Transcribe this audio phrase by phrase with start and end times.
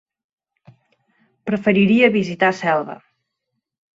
[1.49, 2.95] Preferiria visitar Selva.